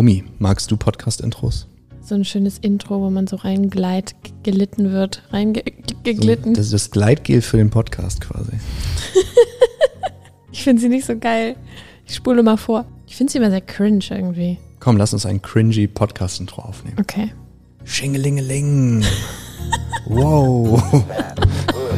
[0.00, 1.66] Rumi, magst du Podcast-Intros?
[2.00, 6.54] So ein schönes Intro, wo man so reingleit, gelitten wird, reingeglitten.
[6.54, 8.52] So, das ist das Gleitgel für den Podcast quasi.
[10.52, 11.54] ich finde sie nicht so geil.
[12.06, 12.86] Ich spule mal vor.
[13.06, 14.56] Ich finde sie immer sehr cringe irgendwie.
[14.78, 16.96] Komm, lass uns ein cringy Podcast-Intro aufnehmen.
[16.98, 17.34] Okay.
[17.84, 19.04] Schingelingeling.
[20.06, 20.82] wow.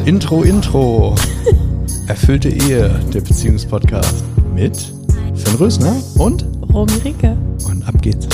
[0.06, 1.14] Intro, Intro.
[2.08, 4.24] Erfüllte Ehe, der Beziehungspodcast.
[4.52, 4.92] Mit
[5.36, 7.36] Finn Rösner und Romy Ricke.
[7.68, 8.26] Und ab geht's.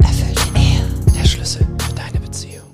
[0.00, 1.14] Erfüllte Ehe.
[1.14, 2.64] Der Schlüssel für deine Beziehung.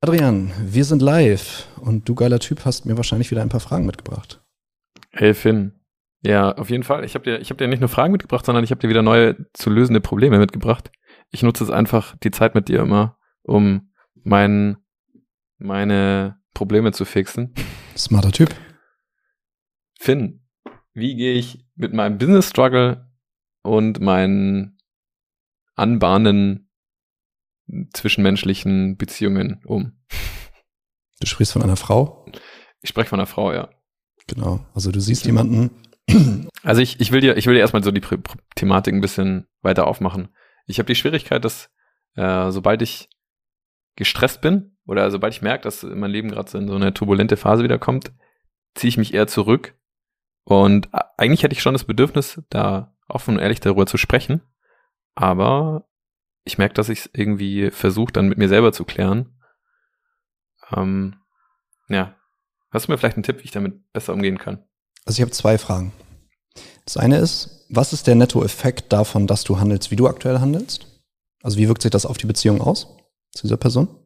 [0.00, 3.86] Adrian, wir sind live und du geiler Typ hast mir wahrscheinlich wieder ein paar Fragen
[3.86, 4.42] mitgebracht.
[5.12, 5.74] Hey Finn.
[6.22, 7.04] Ja, auf jeden Fall.
[7.04, 9.02] Ich habe dir, ich hab dir nicht nur Fragen mitgebracht, sondern ich habe dir wieder
[9.02, 10.90] neue zu lösende Probleme mitgebracht.
[11.30, 13.92] Ich nutze es einfach die Zeit mit dir immer, um
[14.24, 14.78] mein,
[15.58, 17.54] meine Probleme zu fixen.
[17.96, 18.52] Smarter Typ.
[20.04, 20.42] Finn,
[20.92, 23.10] wie gehe ich mit meinem Business Struggle
[23.62, 24.76] und meinen
[25.76, 26.68] anbahnen
[27.94, 30.04] zwischenmenschlichen Beziehungen um?
[31.20, 32.26] Du sprichst von einer Frau?
[32.82, 33.70] Ich spreche von einer Frau, ja.
[34.26, 34.66] Genau.
[34.74, 35.70] Also du siehst jemanden.
[36.62, 38.02] Also ich, ich will dir, ich will dir erstmal so die
[38.56, 40.28] Thematik ein bisschen weiter aufmachen.
[40.66, 41.70] Ich habe die Schwierigkeit, dass
[42.14, 43.08] äh, sobald ich
[43.96, 47.38] gestresst bin oder sobald ich merke, dass mein Leben gerade so in so eine turbulente
[47.38, 48.12] Phase wiederkommt,
[48.74, 49.74] ziehe ich mich eher zurück.
[50.44, 54.42] Und eigentlich hätte ich schon das Bedürfnis, da offen und ehrlich darüber zu sprechen.
[55.14, 55.88] Aber
[56.44, 59.38] ich merke, dass ich es irgendwie versuche, dann mit mir selber zu klären.
[60.74, 61.16] Ähm,
[61.88, 62.14] ja.
[62.70, 64.64] Hast du mir vielleicht einen Tipp, wie ich damit besser umgehen kann?
[65.06, 65.92] Also ich habe zwei Fragen.
[66.84, 70.86] Das eine ist, was ist der Nettoeffekt davon, dass du handelst, wie du aktuell handelst?
[71.42, 72.88] Also wie wirkt sich das auf die Beziehung aus
[73.32, 74.03] zu dieser Person?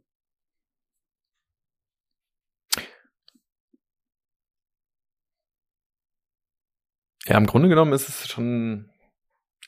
[7.29, 8.89] Ja, im Grunde genommen ist es schon,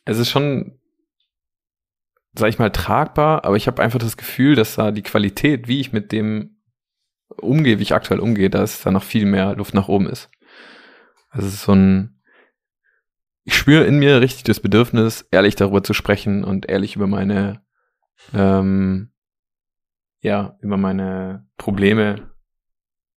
[0.07, 0.81] es ist schon,
[2.33, 5.81] sag ich mal, tragbar, aber ich habe einfach das Gefühl, dass da die Qualität, wie
[5.81, 6.57] ich mit dem
[7.37, 10.31] umgehe, wie ich aktuell umgehe, dass da noch viel mehr Luft nach oben ist.
[11.29, 12.23] Also es ist so ein,
[13.45, 17.63] ich spüre in mir richtig das Bedürfnis, ehrlich darüber zu sprechen und ehrlich über meine,
[18.33, 19.13] ähm,
[20.23, 22.31] ja, über meine Probleme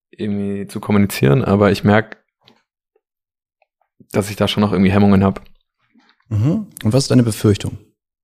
[0.09, 2.22] irgendwie zu kommunizieren, aber ich merke,
[4.11, 5.41] dass ich da schon noch irgendwie Hemmungen habe.
[6.29, 6.67] Mhm.
[6.83, 7.77] Und was ist deine Befürchtung?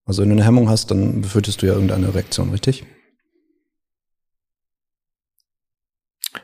[0.05, 2.85] Also wenn du eine Hemmung hast, dann befürchtest du ja irgendeine Reaktion, richtig?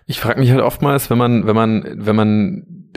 [0.06, 2.92] Ich frage mich halt oftmals, wenn man, wenn man, wenn man,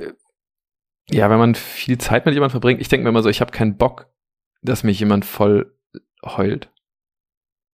[1.09, 3.51] ja, wenn man viel Zeit mit jemandem verbringt, ich denke mir immer so, ich habe
[3.51, 4.13] keinen Bock,
[4.61, 5.75] dass mich jemand voll
[6.23, 6.71] heult.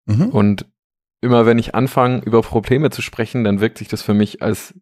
[0.06, 0.28] Mhm.
[0.28, 0.66] Und
[1.20, 4.74] immer wenn ich anfange, über Probleme zu sprechen, dann wirkt sich das für mich als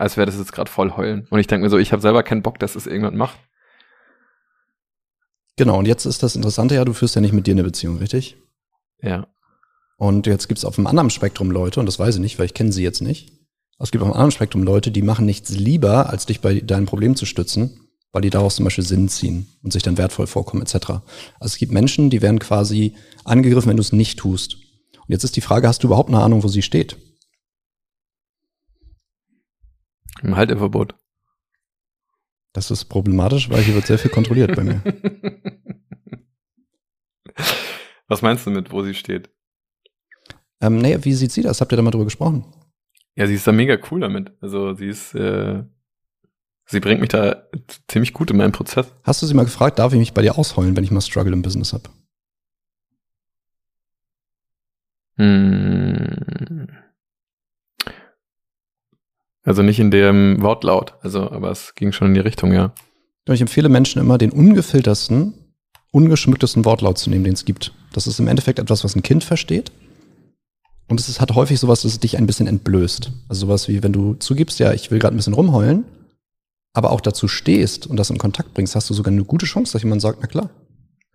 [0.00, 1.26] als wäre das jetzt gerade voll heulen.
[1.28, 3.38] Und ich denke mir so, ich habe selber keinen Bock, dass es das irgendwann macht.
[5.56, 7.98] Genau, und jetzt ist das Interessante ja, du führst ja nicht mit dir eine Beziehung,
[7.98, 8.38] richtig?
[9.02, 9.26] Ja.
[9.98, 12.46] Und jetzt gibt es auf einem anderen Spektrum Leute, und das weiß ich nicht, weil
[12.46, 13.32] ich kenne sie jetzt nicht.
[13.78, 16.86] Es gibt auf einem anderen Spektrum Leute, die machen nichts lieber, als dich bei deinem
[16.86, 20.62] Problem zu stützen, weil die daraus zum Beispiel Sinn ziehen und sich dann wertvoll vorkommen,
[20.62, 20.76] etc.
[20.84, 21.02] Also
[21.40, 22.94] es gibt Menschen, die werden quasi
[23.24, 24.54] angegriffen, wenn du es nicht tust.
[24.96, 26.96] Und jetzt ist die Frage, hast du überhaupt eine Ahnung, wo sie steht?
[30.22, 30.94] Im Halteverbot.
[32.52, 34.82] Das ist problematisch, weil hier wird sehr viel kontrolliert bei mir.
[38.08, 39.30] Was meinst du mit, wo sie steht?
[40.60, 41.60] Ähm, nee, wie sieht sie das?
[41.60, 42.44] Habt ihr da mal drüber gesprochen?
[43.14, 44.32] Ja, sie ist da mega cool damit.
[44.40, 45.62] Also sie ist, äh,
[46.66, 47.44] sie bringt mich da
[47.88, 48.92] ziemlich gut in meinen Prozess.
[49.04, 51.32] Hast du sie mal gefragt, darf ich mich bei dir ausheulen, wenn ich mal Struggle
[51.32, 51.84] im Business habe?
[55.16, 56.66] Hm.
[59.42, 62.72] Also nicht in dem Wortlaut, also, aber es ging schon in die Richtung, ja.
[63.26, 65.34] Ich empfehle Menschen immer, den ungefiltersten,
[65.92, 67.72] ungeschmücktesten Wortlaut zu nehmen, den es gibt.
[67.92, 69.70] Das ist im Endeffekt etwas, was ein Kind versteht.
[70.88, 73.12] Und es ist, hat häufig sowas, dass es dich ein bisschen entblößt.
[73.28, 75.84] Also sowas wie, wenn du zugibst, ja, ich will gerade ein bisschen rumheulen,
[76.72, 79.72] aber auch dazu stehst und das in Kontakt bringst, hast du sogar eine gute Chance,
[79.72, 80.50] dass jemand sagt, na klar.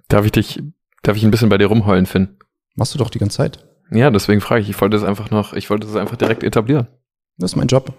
[0.07, 0.62] Darf ich dich,
[1.04, 2.38] darf ich ein bisschen bei dir rumheulen, Finn?
[2.75, 3.66] Machst du doch die ganze Zeit.
[3.92, 6.88] Ja, deswegen frage ich, ich wollte das einfach noch, ich wollte das einfach direkt etablieren.
[7.37, 7.93] Das ist mein Job.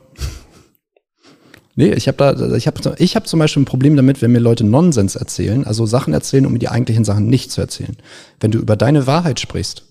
[1.79, 4.39] Nee, ich habe da, ich habe ich hab zum Beispiel ein Problem damit, wenn mir
[4.39, 7.99] Leute Nonsens erzählen, also Sachen erzählen, um mir die eigentlichen Sachen nicht zu erzählen.
[8.41, 9.85] Wenn du über deine Wahrheit sprichst,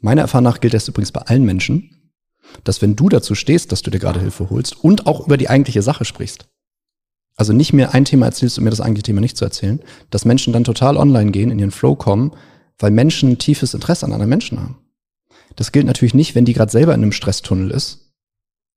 [0.00, 2.12] meiner Erfahrung nach gilt das übrigens bei allen Menschen,
[2.64, 5.48] dass wenn du dazu stehst, dass du dir gerade Hilfe holst und auch über die
[5.48, 6.48] eigentliche Sache sprichst,
[7.34, 9.80] also nicht mir ein Thema erzählst, um mir das eigentliche Thema nicht zu erzählen,
[10.10, 12.32] dass Menschen dann total online gehen, in ihren Flow kommen,
[12.78, 14.76] weil Menschen ein tiefes Interesse an anderen Menschen haben.
[15.56, 18.11] Das gilt natürlich nicht, wenn die gerade selber in einem Stresstunnel ist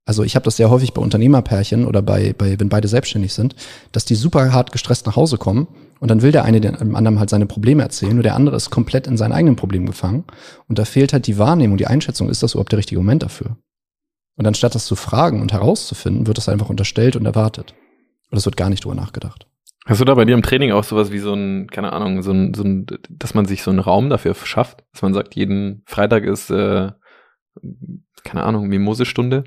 [0.06, 3.56] Also ich habe das sehr häufig bei Unternehmerpärchen oder bei, bei, wenn beide selbstständig sind,
[3.90, 5.66] dass die super hart gestresst nach Hause kommen
[5.98, 8.70] und dann will der eine dem anderen halt seine Probleme erzählen, nur der andere ist
[8.70, 10.24] komplett in seinen eigenen Problemen gefangen
[10.68, 13.56] und da fehlt halt die Wahrnehmung, die Einschätzung, ist das überhaupt der richtige Moment dafür?
[14.36, 17.74] Und anstatt das zu fragen und herauszufinden, wird das einfach unterstellt und erwartet.
[18.30, 19.48] Und es wird gar nicht drüber nachgedacht.
[19.86, 22.32] Hast du da bei dir im Training auch sowas wie so ein, keine Ahnung, so
[22.32, 25.82] ein, so ein, dass man sich so einen Raum dafür schafft, dass man sagt, jeden
[25.86, 26.90] Freitag ist, äh,
[28.24, 29.44] keine Ahnung, Mimosestunde?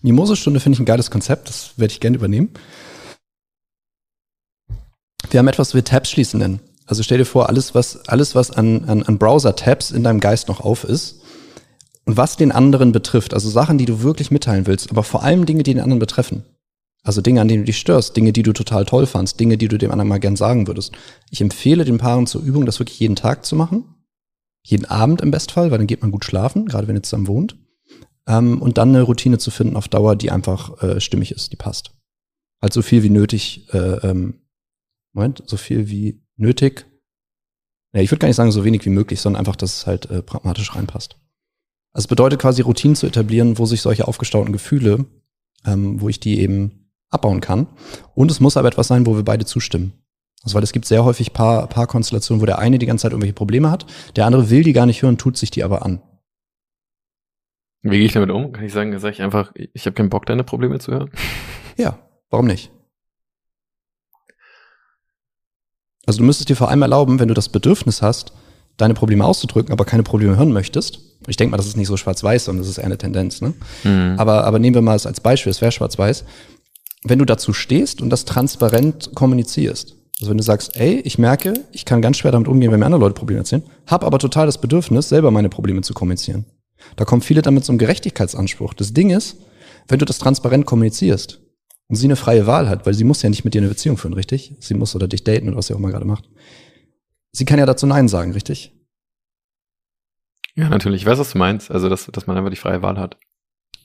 [0.00, 2.50] Mimosestunde finde ich ein geiles Konzept, das werde ich gerne übernehmen.
[5.30, 6.60] Wir haben etwas, was wir Tabs schließen nennen.
[6.86, 10.48] Also stell dir vor, alles, was, alles, was an, an, an Browser-Tabs in deinem Geist
[10.48, 11.20] noch auf ist
[12.04, 15.46] und was den anderen betrifft, also Sachen, die du wirklich mitteilen willst, aber vor allem
[15.46, 16.44] Dinge, die den anderen betreffen.
[17.04, 19.68] Also Dinge, an denen du dich störst, Dinge, die du total toll fandst, Dinge, die
[19.68, 20.92] du dem anderen mal gern sagen würdest.
[21.30, 23.84] Ich empfehle den Paaren zur Übung, das wirklich jeden Tag zu machen.
[24.64, 27.56] Jeden Abend im Bestfall, weil dann geht man gut schlafen, gerade wenn ihr zusammen wohnt.
[28.26, 31.56] Ähm, und dann eine Routine zu finden auf Dauer, die einfach äh, stimmig ist, die
[31.56, 31.92] passt.
[32.60, 34.40] Halt so viel wie nötig, äh, ähm,
[35.12, 36.86] Moment, so viel wie nötig.
[37.92, 40.10] Ja, ich würde gar nicht sagen so wenig wie möglich, sondern einfach, dass es halt
[40.10, 41.16] äh, pragmatisch reinpasst.
[41.92, 45.04] Also es bedeutet quasi Routinen zu etablieren, wo sich solche aufgestauten Gefühle,
[45.66, 47.66] ähm, wo ich die eben abbauen kann.
[48.14, 49.92] Und es muss aber etwas sein, wo wir beide zustimmen.
[50.42, 53.12] Also weil es gibt sehr häufig paar, paar Konstellationen, wo der eine die ganze Zeit
[53.12, 53.86] irgendwelche Probleme hat,
[54.16, 56.00] der andere will die gar nicht hören, tut sich die aber an.
[57.82, 58.52] Wie gehe ich damit um?
[58.52, 61.10] Kann ich sagen, sage ich einfach, ich habe keinen Bock, deine Probleme zu hören?
[61.78, 61.98] Ja,
[62.28, 62.70] warum nicht?
[66.04, 68.34] Also du müsstest dir vor allem erlauben, wenn du das Bedürfnis hast,
[68.76, 71.00] deine Probleme auszudrücken, aber keine Probleme hören möchtest.
[71.28, 73.40] Ich denke mal, das ist nicht so schwarz-weiß, sondern das ist eher eine Tendenz.
[73.40, 73.54] Ne?
[73.84, 74.16] Mhm.
[74.18, 76.24] Aber, aber nehmen wir mal es als Beispiel, es wäre schwarz-weiß.
[77.04, 81.54] Wenn du dazu stehst und das transparent kommunizierst, also wenn du sagst, ey, ich merke,
[81.72, 84.46] ich kann ganz schwer damit umgehen, wenn mir andere Leute Probleme erzählen, habe aber total
[84.46, 86.44] das Bedürfnis, selber meine Probleme zu kommunizieren.
[86.96, 88.74] Da kommen viele damit zum Gerechtigkeitsanspruch.
[88.74, 89.36] Das Ding ist,
[89.88, 91.40] wenn du das transparent kommunizierst
[91.88, 93.96] und sie eine freie Wahl hat, weil sie muss ja nicht mit dir eine Beziehung
[93.96, 94.54] führen, richtig?
[94.60, 96.28] Sie muss oder dich daten oder was sie auch mal gerade macht.
[97.32, 98.72] Sie kann ja dazu Nein sagen, richtig?
[100.54, 101.02] Ja, natürlich.
[101.02, 101.70] Ich weiß, was du meinst.
[101.70, 103.16] Also, dass, dass man einfach die freie Wahl hat.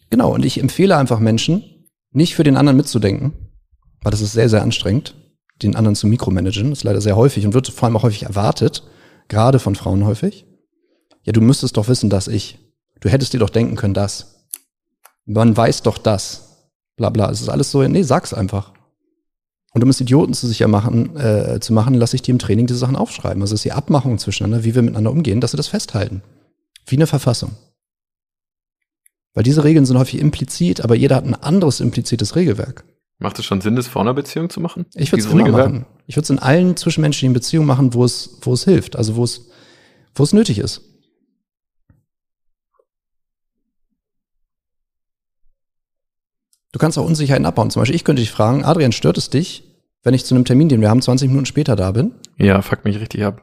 [0.09, 0.33] Genau.
[0.33, 1.63] Und ich empfehle einfach Menschen,
[2.11, 3.33] nicht für den anderen mitzudenken,
[4.01, 5.15] weil das ist sehr, sehr anstrengend,
[5.61, 6.69] den anderen zu mikromanagen.
[6.69, 8.83] Das ist leider sehr häufig und wird vor allem auch häufig erwartet,
[9.27, 10.45] gerade von Frauen häufig.
[11.23, 12.59] Ja, du müsstest doch wissen, dass ich.
[12.99, 14.45] Du hättest dir doch denken können, dass.
[15.25, 16.71] Man weiß doch das.
[16.95, 17.29] Bla bla.
[17.29, 18.71] Es ist alles so, nee, sag's einfach.
[19.73, 22.65] Und um es Idioten zu sicher machen, äh, zu machen, lasse ich die im Training
[22.65, 23.41] diese Sachen aufschreiben.
[23.41, 26.23] Also es ist die Abmachung zwischeneinander, wie wir miteinander umgehen, dass sie das festhalten.
[26.85, 27.51] Wie eine Verfassung.
[29.33, 32.85] Weil diese Regeln sind häufig implizit, aber jeder hat ein anderes implizites Regelwerk.
[33.19, 34.87] Macht es schon Sinn, das vor einer Beziehung zu machen?
[34.95, 35.71] Ich würde es immer Regelwerk?
[35.71, 35.85] machen.
[36.07, 39.23] Ich würde es in allen zwischenmenschlichen Beziehungen machen, wo es, wo es hilft, also wo
[39.23, 39.47] es,
[40.15, 40.81] wo es nötig ist.
[46.77, 47.71] Du kannst auch Unsicherheiten abbauen.
[47.71, 49.63] Zum Beispiel, ich könnte dich fragen, Adrian, stört es dich,
[50.03, 52.11] wenn ich zu einem Termin, den wir haben, 20 Minuten später da bin?
[52.37, 53.41] Ja, fuck mich richtig ab.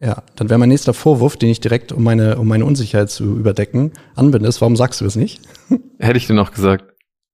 [0.00, 3.36] Ja, dann wäre mein nächster Vorwurf, den ich direkt, um meine, um meine Unsicherheit zu
[3.36, 5.42] überdecken, anbinde, ist, warum sagst du es nicht?
[6.00, 6.86] Hätte ich dir noch gesagt.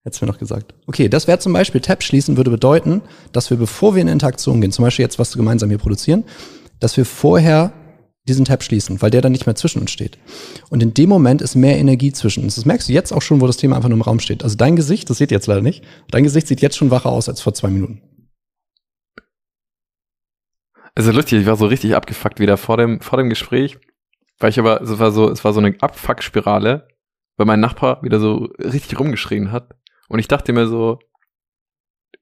[0.05, 0.75] Hättest du mir noch gesagt.
[0.87, 3.01] Okay, das wäre zum Beispiel Tab schließen, würde bedeuten,
[3.33, 6.25] dass wir, bevor wir in Interaktion gehen, zum Beispiel jetzt, was wir gemeinsam hier produzieren,
[6.79, 7.73] dass wir vorher
[8.31, 10.19] diesen Tab schließen, weil der dann nicht mehr zwischen uns steht.
[10.71, 12.55] Und in dem Moment ist mehr Energie zwischen uns.
[12.55, 14.43] Das merkst du jetzt auch schon, wo das Thema einfach nur im Raum steht.
[14.43, 17.11] Also dein Gesicht, das seht ihr jetzt leider nicht, dein Gesicht sieht jetzt schon wacher
[17.11, 18.03] aus als vor zwei Minuten.
[20.95, 23.79] Also lustig, ich war so richtig abgefuckt wieder vor dem, vor dem Gespräch,
[24.39, 26.89] weil ich aber, es war so, es war so eine Abfuck-Spirale,
[27.37, 29.75] weil mein Nachbar wieder so richtig rumgeschrien hat.
[30.09, 30.99] Und ich dachte mir so,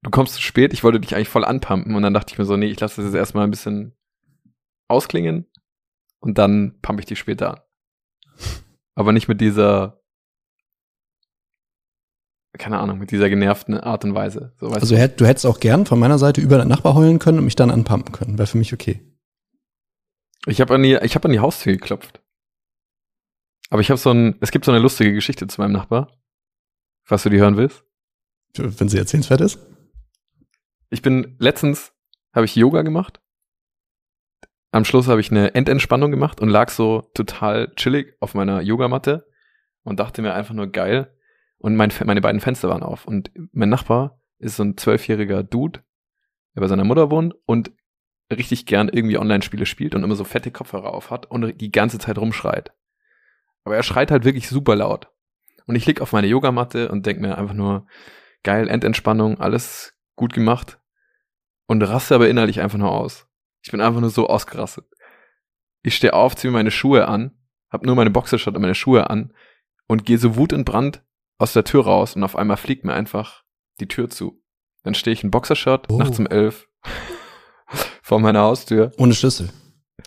[0.02, 1.94] du kommst zu spät, ich wollte dich eigentlich voll anpumpen.
[1.94, 3.96] Und dann dachte ich mir so, nee, ich lasse das jetzt erstmal ein bisschen
[4.88, 5.46] ausklingen
[6.20, 7.60] und dann pump ich dich später an.
[8.94, 10.02] Aber nicht mit dieser,
[12.58, 14.54] keine Ahnung, mit dieser genervten Art und Weise.
[14.58, 17.38] So, also du, du hättest auch gern von meiner Seite über den Nachbar heulen können
[17.38, 18.38] und mich dann anpumpen können.
[18.38, 19.00] Wäre für mich okay.
[20.46, 22.22] Ich habe an, die, ich hab an die Haustür geklopft.
[23.70, 26.10] Aber ich habe so ein, es gibt so eine lustige Geschichte zu meinem Nachbar.
[27.06, 27.84] Was du die hören willst?
[28.56, 29.58] Wenn sie erzählenswert ist.
[30.90, 31.92] Ich bin letztens,
[32.32, 33.20] habe ich Yoga gemacht
[34.70, 39.26] am Schluss habe ich eine Endentspannung gemacht und lag so total chillig auf meiner Yogamatte
[39.82, 41.14] und dachte mir einfach nur geil.
[41.58, 43.06] Und mein, meine beiden Fenster waren auf.
[43.06, 45.80] Und mein Nachbar ist so ein zwölfjähriger Dude,
[46.54, 47.72] der bei seiner Mutter wohnt und
[48.30, 51.98] richtig gern irgendwie Online-Spiele spielt und immer so fette Kopfhörer auf hat und die ganze
[51.98, 52.72] Zeit rumschreit.
[53.64, 55.08] Aber er schreit halt wirklich super laut.
[55.66, 57.86] Und ich lieg auf meine Yogamatte und denk mir einfach nur,
[58.42, 60.80] geil, Endentspannung, alles gut gemacht.
[61.66, 63.27] Und raste aber innerlich einfach nur aus.
[63.62, 64.86] Ich bin einfach nur so ausgerastet.
[65.82, 67.36] Ich stehe auf, ziehe meine Schuhe an,
[67.70, 69.32] hab nur meine Boxershot und meine Schuhe an
[69.86, 71.02] und gehe so wutentbrannt
[71.38, 73.44] aus der Tür raus und auf einmal fliegt mir einfach
[73.80, 74.42] die Tür zu.
[74.82, 75.98] Dann stehe ich in Boxershot Oh.
[75.98, 76.66] nachts um elf
[78.02, 79.50] vor meiner Haustür Ohne Schlüssel.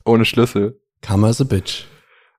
[0.06, 1.86] ohne Schlüssel Karma is a bitch.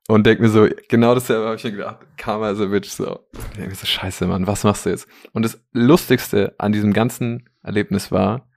[0.08, 1.98] und denk mir so, genau dasselbe habe ich mir gedacht.
[2.16, 2.88] Karma is a bitch.
[2.90, 3.26] So.
[3.32, 5.06] Ich denk mir so, scheiße, Mann, was machst du jetzt?
[5.32, 8.48] Und das Lustigste an diesem ganzen Erlebnis war,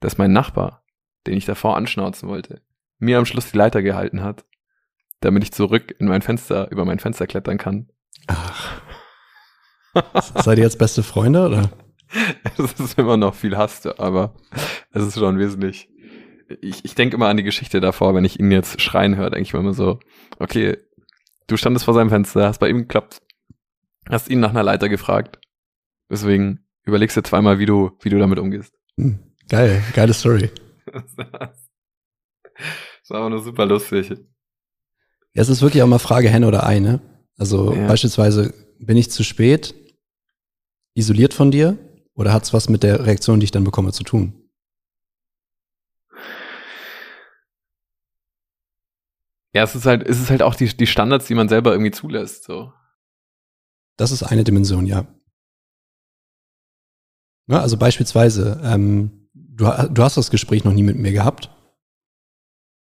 [0.00, 0.84] dass mein Nachbar,
[1.26, 2.60] den ich davor anschnauzen wollte,
[2.98, 4.44] mir am Schluss die Leiter gehalten hat,
[5.20, 7.88] damit ich zurück in mein Fenster, über mein Fenster klettern kann.
[8.26, 8.80] Ach.
[10.42, 11.70] Seid ihr jetzt beste Freunde oder?
[12.58, 14.34] Es ist immer noch viel Hass, aber
[14.92, 15.88] es ist schon wesentlich.
[16.60, 19.42] Ich, ich denke immer an die Geschichte davor, wenn ich ihn jetzt schreien höre, denke
[19.42, 19.98] ich mir immer so,
[20.38, 20.78] okay,
[21.48, 23.20] du standest vor seinem Fenster, hast bei ihm geklappt,
[24.08, 25.40] hast ihn nach einer Leiter gefragt.
[26.08, 28.72] Deswegen überlegst du zweimal, wie du, wie du damit umgehst.
[28.96, 29.18] Hm,
[29.48, 30.50] geil, geile Story.
[33.02, 34.10] Das war aber nur super lustig.
[34.10, 37.00] Ja, es ist wirklich auch mal Frage Henne oder Ei, ne?
[37.36, 37.86] Also Ja.
[37.86, 39.74] beispielsweise, bin ich zu spät
[40.94, 41.78] isoliert von dir
[42.14, 44.46] oder hat's was mit der Reaktion, die ich dann bekomme, zu tun?
[49.54, 51.90] Ja, es ist halt, es ist halt auch die, die Standards, die man selber irgendwie
[51.90, 52.72] zulässt, so.
[53.96, 55.06] Das ist eine Dimension, ja.
[57.46, 59.25] ja also beispielsweise, ähm,
[59.56, 61.50] du, du hast das Gespräch noch nie mit mir gehabt.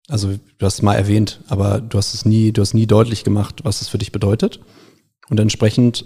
[0.10, 3.24] Also du hast es mal erwähnt, aber du hast es nie, du hast nie deutlich
[3.24, 4.62] gemacht, was es für dich bedeutet.
[5.30, 6.06] Und entsprechend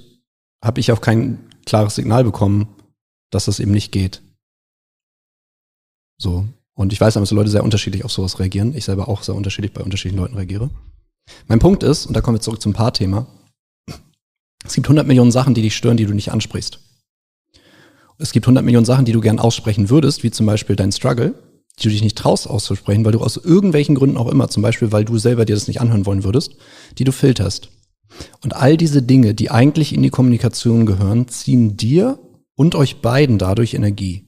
[0.63, 2.67] habe ich auch kein klares Signal bekommen,
[3.29, 4.21] dass das eben nicht geht.
[6.17, 6.47] So.
[6.73, 8.75] Und ich weiß, dass Leute sehr unterschiedlich auf sowas reagieren.
[8.75, 10.69] Ich selber auch sehr unterschiedlich bei unterschiedlichen Leuten reagiere.
[11.47, 13.27] Mein Punkt ist, und da kommen wir zurück zum Paarthema,
[14.63, 16.79] es gibt 100 Millionen Sachen, die dich stören, die du nicht ansprichst.
[18.21, 21.33] Es gibt 100 Millionen Sachen, die du gern aussprechen würdest, wie zum Beispiel dein Struggle,
[21.79, 24.91] die du dich nicht traust auszusprechen, weil du aus irgendwelchen Gründen auch immer, zum Beispiel,
[24.91, 26.55] weil du selber dir das nicht anhören wollen würdest,
[26.99, 27.69] die du filterst.
[28.43, 32.19] Und all diese Dinge, die eigentlich in die Kommunikation gehören, ziehen dir
[32.55, 34.27] und euch beiden dadurch Energie.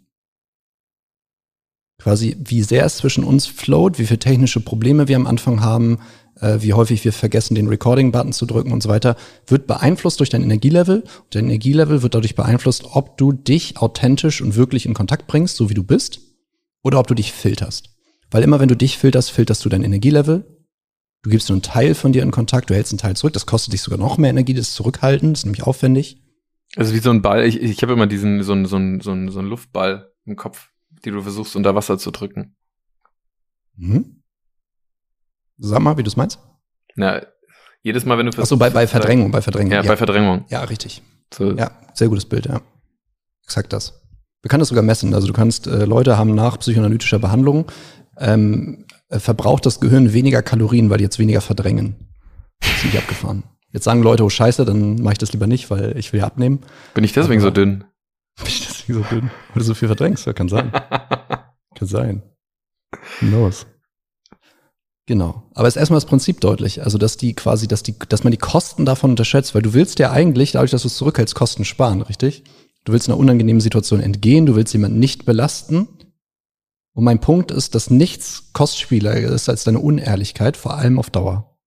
[2.02, 6.00] Quasi, wie sehr es zwischen uns float, wie viele technische Probleme wir am Anfang haben,
[6.40, 9.16] äh, wie häufig wir vergessen, den Recording-Button zu drücken und so weiter,
[9.48, 11.02] wird beeinflusst durch dein Energielevel.
[11.02, 15.56] Und dein Energielevel wird dadurch beeinflusst, ob du dich authentisch und wirklich in Kontakt bringst,
[15.56, 16.20] so wie du bist,
[16.84, 17.90] oder ob du dich filterst.
[18.32, 20.46] Weil immer wenn du dich filterst, filterst du dein Energielevel.
[21.22, 23.34] Du gibst nur einen Teil von dir in Kontakt, du hältst einen Teil zurück.
[23.34, 26.22] Das kostet dich sogar noch mehr Energie, das Zurückhalten, das ist nämlich aufwendig.
[26.76, 29.12] Also wie so ein Ball, ich, ich habe immer diesen, so ein, so ein, so
[29.12, 30.70] ein, so ein Luftball im Kopf,
[31.06, 32.56] die du versuchst unter Wasser zu drücken.
[33.76, 34.23] Mhm.
[35.58, 36.40] Sag mal, wie du es meinst.
[36.96, 37.22] Na,
[37.82, 39.72] jedes Mal, wenn du Ach so, bei, bei Verdrängung, bei Verdrängung.
[39.74, 40.46] Ja, bei Verdrängung.
[40.50, 41.02] ja, richtig.
[41.34, 42.62] So, Ja, sehr gutes Bild, ja.
[43.44, 44.02] Exakt das.
[44.42, 45.14] Wir können das sogar messen.
[45.14, 47.72] Also du kannst, äh, Leute haben nach psychoanalytischer Behandlung
[48.18, 51.96] ähm, äh, verbraucht das Gehirn weniger Kalorien, weil die jetzt weniger verdrängen.
[52.62, 53.44] Ist nicht abgefahren.
[53.72, 56.28] Jetzt sagen Leute, oh scheiße, dann mache ich das lieber nicht, weil ich will ja
[56.28, 56.60] abnehmen.
[56.94, 57.84] Bin ich deswegen Aber- so dünn?
[58.38, 59.32] Bin ich deswegen so dünn?
[59.50, 60.72] Weil du so viel verdrängst, ja, kann sein.
[61.76, 62.22] Kann sein.
[63.20, 63.66] Knows?
[65.06, 65.44] Genau.
[65.54, 66.82] Aber es ist erstmal das Prinzip deutlich.
[66.84, 70.00] Also, dass die quasi, dass die, dass man die Kosten davon unterschätzt, weil du willst
[70.00, 72.44] ja eigentlich, dadurch, dass du es zurückhältst, Kosten sparen, richtig?
[72.86, 75.88] Du willst einer unangenehmen Situation entgehen, du willst jemanden nicht belasten.
[76.94, 81.58] Und mein Punkt ist, dass nichts kostspieler ist als deine Unehrlichkeit, vor allem auf Dauer.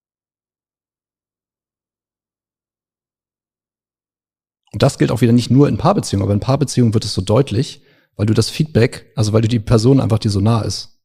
[4.71, 7.21] Und das gilt auch wieder nicht nur in Paarbeziehungen, aber in Paarbeziehungen wird es so
[7.21, 7.81] deutlich,
[8.15, 11.01] weil du das Feedback, also weil du die Person einfach dir so nah ist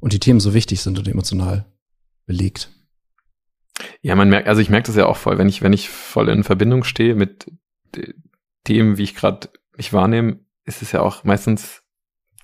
[0.00, 1.73] und die Themen so wichtig sind und emotional
[2.26, 2.70] belegt.
[4.00, 6.28] Ja, man merkt, also ich merke das ja auch voll, wenn ich, wenn ich voll
[6.28, 7.50] in Verbindung stehe mit
[7.94, 8.14] de-
[8.68, 11.82] dem, wie ich gerade mich wahrnehme, ist es ja auch meistens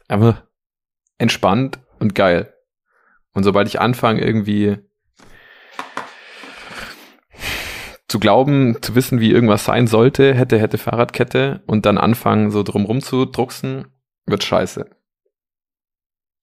[0.08, 0.44] einfach
[1.18, 2.54] entspannt und geil.
[3.32, 4.78] Und sobald ich anfange, irgendwie
[8.08, 12.64] zu glauben, zu wissen, wie irgendwas sein sollte, hätte, hätte Fahrradkette und dann anfangen, so
[12.64, 13.87] drumrum zu drucksen,
[14.26, 14.90] wird scheiße.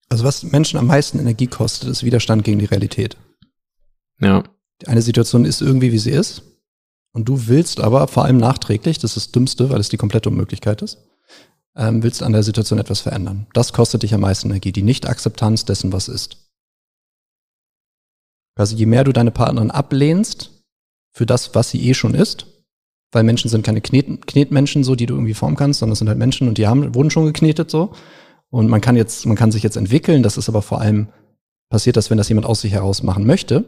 [0.09, 3.17] Also was Menschen am meisten Energie kostet, ist Widerstand gegen die Realität.
[4.21, 4.43] Ja.
[4.85, 6.43] Eine Situation ist irgendwie, wie sie ist.
[7.13, 10.29] Und du willst aber vor allem nachträglich, das ist das Dümmste, weil es die komplette
[10.29, 10.99] Unmöglichkeit ist,
[11.75, 13.47] ähm, willst an der Situation etwas verändern.
[13.53, 16.37] Das kostet dich am meisten Energie, die Nicht-Akzeptanz dessen, was ist.
[18.55, 20.63] Also je mehr du deine Partnerin ablehnst
[21.13, 22.47] für das, was sie eh schon ist,
[23.11, 26.09] weil Menschen sind keine Knet Knetmenschen, so, die du irgendwie formen kannst, sondern es sind
[26.09, 27.93] halt Menschen und die haben, wurden schon geknetet so.
[28.49, 30.23] Und man kann jetzt, man kann sich jetzt entwickeln.
[30.23, 31.07] Das ist aber vor allem
[31.69, 33.65] passiert das, wenn das jemand aus sich heraus machen möchte.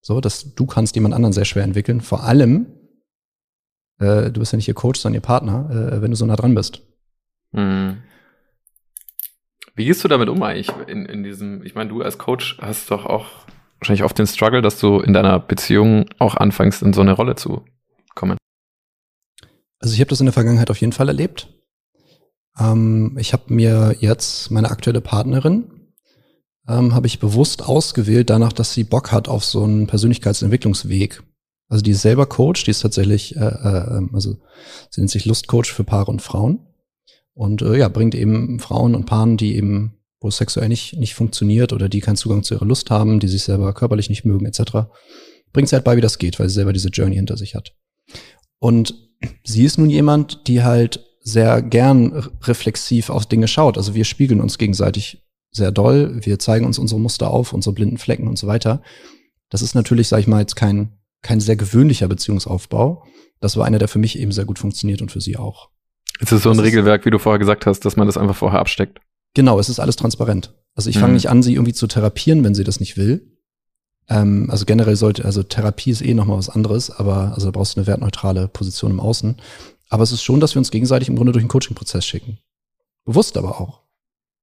[0.00, 2.00] So, dass du kannst jemand anderen sehr schwer entwickeln.
[2.00, 2.66] Vor allem,
[3.98, 6.36] äh, du bist ja nicht ihr Coach, sondern ihr Partner, äh, wenn du so nah
[6.36, 6.82] dran bist.
[7.52, 7.98] Hm.
[9.74, 12.90] Wie gehst du damit um eigentlich in, in diesem, ich meine, du als Coach hast
[12.90, 13.46] doch auch
[13.78, 17.36] wahrscheinlich oft den Struggle, dass du in deiner Beziehung auch anfängst, in so eine Rolle
[17.36, 17.64] zu
[18.14, 18.38] kommen.
[19.78, 21.48] Also ich habe das in der Vergangenheit auf jeden Fall erlebt.
[22.58, 25.77] Ähm, ich habe mir jetzt meine aktuelle Partnerin
[26.68, 31.22] ähm, habe ich bewusst ausgewählt, danach, dass sie Bock hat auf so einen Persönlichkeitsentwicklungsweg.
[31.68, 34.36] Also die ist selber Coach, die ist tatsächlich, äh, äh, ähm, also
[34.90, 36.60] sie nennt sich Lustcoach für Paare und Frauen
[37.34, 41.14] und äh, ja bringt eben Frauen und Paaren, die eben wo es sexuell nicht nicht
[41.14, 44.46] funktioniert oder die keinen Zugang zu ihrer Lust haben, die sich selber körperlich nicht mögen
[44.46, 44.88] etc.
[45.52, 47.74] Bringt sie halt bei, wie das geht, weil sie selber diese Journey hinter sich hat.
[48.58, 48.94] Und
[49.44, 53.76] sie ist nun jemand, die halt sehr gern reflexiv auf Dinge schaut.
[53.76, 56.18] Also wir spiegeln uns gegenseitig sehr doll.
[56.24, 58.82] Wir zeigen uns unsere Muster auf, unsere blinden Flecken und so weiter.
[59.50, 63.04] Das ist natürlich, sag ich mal, jetzt kein, kein sehr gewöhnlicher Beziehungsaufbau.
[63.40, 65.70] Das war einer, der für mich eben sehr gut funktioniert und für sie auch.
[66.20, 68.36] Ist es so ein das Regelwerk, wie du vorher gesagt hast, dass man das einfach
[68.36, 69.00] vorher absteckt?
[69.34, 70.54] Genau, es ist alles transparent.
[70.74, 71.00] Also ich mhm.
[71.00, 73.38] fange nicht an, sie irgendwie zu therapieren, wenn sie das nicht will.
[74.08, 77.76] Ähm, also generell sollte, also Therapie ist eh nochmal was anderes, aber also da brauchst
[77.76, 79.36] du eine wertneutrale Position im Außen.
[79.90, 82.38] Aber es ist schon, dass wir uns gegenseitig im Grunde durch einen Coaching-Prozess schicken.
[83.04, 83.77] Bewusst aber auch.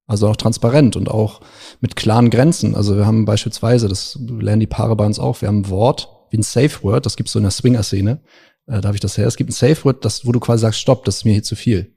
[0.07, 1.41] Also auch transparent und auch
[1.81, 2.75] mit klaren Grenzen.
[2.75, 6.09] Also wir haben beispielsweise, das lernen die Paare bei uns auch, wir haben ein Wort
[6.29, 8.21] wie ein Safe Word, das gibt's so in der Swinger-Szene.
[8.67, 9.27] Äh, da habe ich das her.
[9.27, 11.43] Es gibt ein Safe Word, das, wo du quasi sagst, stopp, das ist mir hier
[11.43, 11.93] zu viel.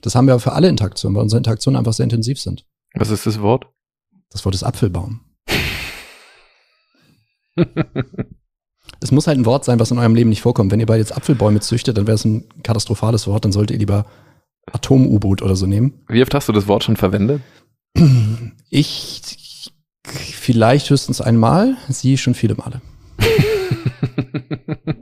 [0.00, 2.66] Das haben wir aber für alle Interaktionen, weil unsere Interaktionen einfach sehr intensiv sind.
[2.94, 3.66] Was ist das Wort?
[4.30, 5.20] Das Wort ist Apfelbaum.
[9.00, 10.72] es muss halt ein Wort sein, was in eurem Leben nicht vorkommt.
[10.72, 13.80] Wenn ihr beide jetzt Apfelbäume züchtet, dann wäre es ein katastrophales Wort, dann solltet ihr
[13.80, 14.06] lieber
[14.72, 16.04] Atom-U-Boot oder so nehmen.
[16.08, 17.42] Wie oft hast du das Wort schon verwendet?
[18.70, 19.70] Ich
[20.06, 22.82] vielleicht höchstens einmal, sie schon viele Male.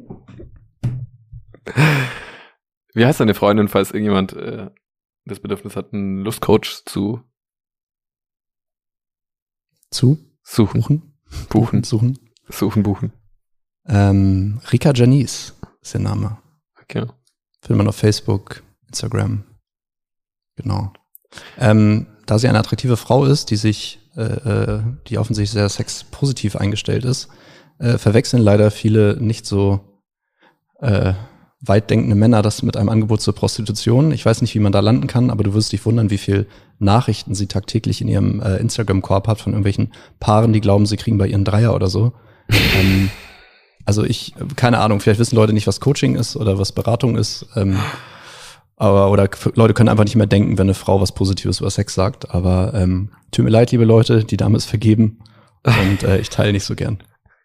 [2.95, 4.69] Wie heißt deine Freundin, falls irgendjemand äh,
[5.25, 7.23] das Bedürfnis hat, einen Lustcoach zu
[9.91, 10.81] zu suchen?
[10.81, 11.15] Buchen?
[11.49, 11.85] Buchen.
[11.85, 12.19] Suchen.
[12.49, 13.13] Suchen, buchen.
[13.87, 16.39] Ähm, Rika Janice ist der Name.
[16.81, 17.07] Okay.
[17.61, 19.45] Findet man auf Facebook, Instagram.
[20.57, 20.93] Genau.
[21.59, 26.57] Ähm, da sie eine attraktive Frau ist, die sich, äh, äh, die offensichtlich sehr sexpositiv
[26.57, 27.29] eingestellt ist,
[27.79, 29.81] äh, verwechseln leider viele nicht so
[30.81, 31.15] äh,
[31.65, 34.11] weit denkende Männer das mit einem Angebot zur Prostitution.
[34.11, 36.47] Ich weiß nicht, wie man da landen kann, aber du wirst dich wundern, wie viel
[36.79, 41.19] Nachrichten sie tagtäglich in ihrem äh, Instagram-Korb hat von irgendwelchen Paaren, die glauben, sie kriegen
[41.19, 42.13] bei ihren Dreier oder so.
[42.81, 43.11] ähm,
[43.85, 47.47] also ich, keine Ahnung, vielleicht wissen Leute nicht, was Coaching ist oder was Beratung ist.
[47.55, 47.79] Ähm,
[48.83, 51.95] aber, oder Leute können einfach nicht mehr denken, wenn eine Frau was Positives über Sex
[51.95, 52.35] sagt.
[52.35, 55.21] Aber ähm, tut mir leid, liebe Leute, die Dame ist vergeben
[55.63, 57.01] und äh, ich teile nicht so gern.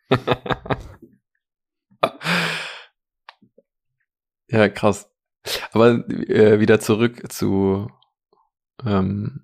[4.49, 5.11] ja, krass.
[5.73, 7.91] Aber äh, wieder zurück zu
[8.83, 9.43] ähm,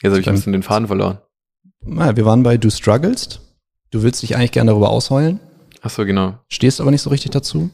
[0.00, 1.18] Jetzt habe ich ein bisschen den Faden verloren.
[1.80, 3.42] Na, wir waren bei Du strugglest.
[3.90, 5.40] Du willst dich eigentlich gerne darüber ausheulen.
[5.82, 6.38] Ach so, genau.
[6.48, 7.70] Stehst aber nicht so richtig dazu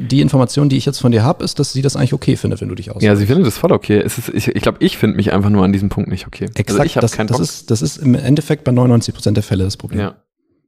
[0.00, 2.60] die Information, die ich jetzt von dir habe, ist, dass sie das eigentlich okay findet,
[2.60, 3.06] wenn du dich aushältst.
[3.06, 4.00] Ja, sie findet das voll okay.
[4.00, 6.44] Ist, ich ich glaube, ich finde mich einfach nur an diesem Punkt nicht okay.
[6.44, 9.36] Also Exakt, also ich das, keinen das, ist, das ist im Endeffekt bei 99 Prozent
[9.36, 10.00] der Fälle das Problem.
[10.00, 10.16] Ja.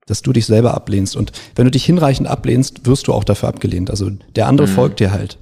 [0.06, 1.16] Dass du dich selber ablehnst.
[1.16, 3.90] Und wenn du dich hinreichend ablehnst, wirst du auch dafür abgelehnt.
[3.90, 4.72] Also der andere mhm.
[4.72, 5.38] folgt dir halt.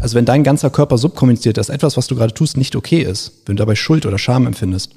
[0.00, 3.42] Also wenn dein ganzer Körper subkommuniziert, dass etwas, was du gerade tust, nicht okay ist,
[3.46, 4.94] wenn du dabei Schuld oder Scham empfindest,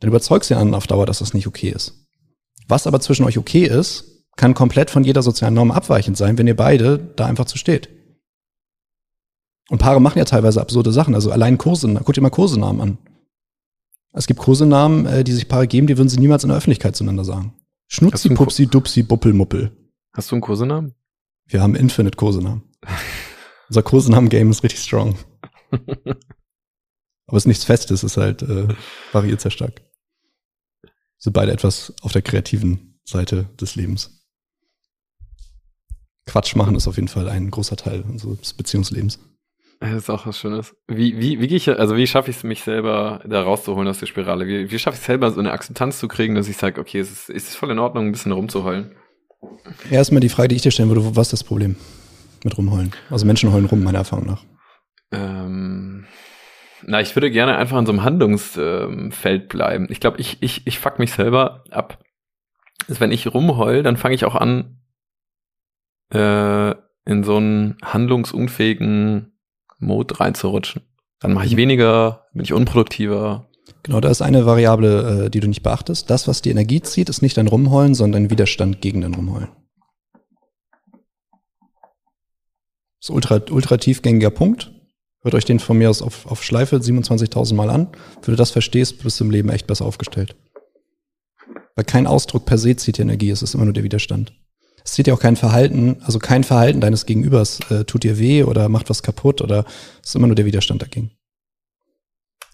[0.00, 2.06] dann überzeugst du den anderen auf Dauer, dass das nicht okay ist.
[2.68, 6.46] Was aber zwischen euch okay ist, kann komplett von jeder sozialen Norm abweichend sein, wenn
[6.46, 7.88] ihr beide da einfach zu steht.
[9.68, 11.14] Und Paare machen ja teilweise absurde Sachen.
[11.14, 12.98] Also allein Kurse, guck dir mal Kursenamen an.
[14.12, 16.96] Es gibt Kursenamen, äh, die sich Paare geben, die würden sie niemals in der Öffentlichkeit
[16.96, 17.54] zueinander sagen.
[17.88, 19.72] Schnutzi, Pupsi, Dupsi, Buppel, Muppel.
[20.12, 20.94] Hast du einen Kursenamen?
[21.46, 22.62] Wir haben Infinite Kursenamen.
[23.68, 25.16] Unser Kursenamen-Game ist richtig strong.
[25.70, 28.68] Aber es ist nichts Festes, es ist halt, äh,
[29.12, 29.82] variiert sehr stark.
[31.18, 34.15] Sind beide etwas auf der kreativen Seite des Lebens.
[36.26, 39.18] Quatsch machen ist auf jeden Fall ein großer Teil unseres Beziehungslebens.
[39.80, 40.74] Das ist auch was Schönes.
[40.88, 44.00] Wie, wie, wie gehe ich, also wie schaffe ich es, mich selber da rauszuholen aus
[44.00, 44.46] der Spirale?
[44.46, 46.98] Wie, wie schaffe ich es selber, so eine Akzeptanz zu kriegen, dass ich sage, okay,
[46.98, 48.92] es ist, es ist voll in Ordnung, ein bisschen rumzuheulen?
[49.90, 51.76] Erstmal die Frage, die ich dir stellen würde, was ist das Problem
[52.42, 52.92] mit rumheulen?
[53.10, 54.44] Also Menschen heulen rum, meiner Erfahrung nach.
[55.12, 56.06] Ähm,
[56.82, 59.86] na, ich würde gerne einfach in so einem Handlungsfeld ähm, bleiben.
[59.90, 62.02] Ich glaube, ich, ich, ich fuck mich selber ab.
[62.88, 64.80] Also wenn ich rumheul, dann fange ich auch an,
[66.12, 66.70] äh,
[67.04, 69.38] in so einen handlungsunfähigen
[69.78, 70.82] Mode reinzurutschen.
[71.20, 71.58] Dann mache ich mhm.
[71.58, 73.48] weniger, bin ich unproduktiver.
[73.82, 76.10] Genau, da ist eine Variable, äh, die du nicht beachtest.
[76.10, 79.48] Das, was die Energie zieht, ist nicht dein Rumheulen, sondern dein Widerstand gegen dein Rumheulen.
[83.00, 84.72] Das ist ultra, ultra tiefgängiger Punkt.
[85.22, 87.88] Hört euch den von mir aus auf, auf Schleife 27.000 Mal an.
[88.22, 90.36] Wenn du das verstehst, bist du im Leben echt besser aufgestellt.
[91.74, 94.32] Weil kein Ausdruck per se zieht die Energie, es ist immer nur der Widerstand.
[94.86, 98.44] Es sieht ja auch kein Verhalten, also kein Verhalten deines Gegenübers äh, tut dir weh
[98.44, 99.64] oder macht was kaputt oder
[100.00, 101.10] ist immer nur der Widerstand dagegen.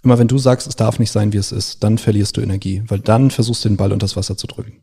[0.03, 2.83] Immer wenn du sagst, es darf nicht sein, wie es ist, dann verlierst du Energie,
[2.87, 4.83] weil dann versuchst du den Ball unter das Wasser zu drücken.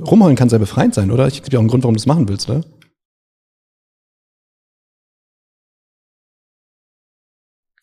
[0.00, 1.28] Rumheulen kann sehr befreiend sein, oder?
[1.28, 2.64] Ich gibt ja auch einen Grund, warum du es machen willst, oder?